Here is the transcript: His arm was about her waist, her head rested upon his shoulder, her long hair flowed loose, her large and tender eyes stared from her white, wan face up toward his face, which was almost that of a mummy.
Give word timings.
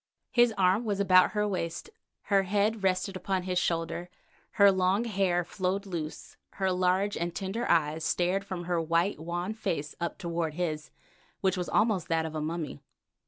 His 0.31 0.51
arm 0.57 0.83
was 0.83 0.99
about 0.99 1.33
her 1.33 1.47
waist, 1.47 1.91
her 2.23 2.41
head 2.41 2.81
rested 2.81 3.15
upon 3.15 3.43
his 3.43 3.59
shoulder, 3.59 4.09
her 4.53 4.71
long 4.71 5.03
hair 5.03 5.43
flowed 5.43 5.85
loose, 5.85 6.37
her 6.53 6.71
large 6.71 7.15
and 7.15 7.35
tender 7.35 7.69
eyes 7.69 8.03
stared 8.03 8.43
from 8.43 8.63
her 8.63 8.81
white, 8.81 9.19
wan 9.19 9.53
face 9.53 9.93
up 9.99 10.17
toward 10.17 10.55
his 10.55 10.87
face, 10.87 10.91
which 11.41 11.55
was 11.57 11.69
almost 11.69 12.07
that 12.07 12.25
of 12.25 12.33
a 12.33 12.41
mummy. 12.41 12.79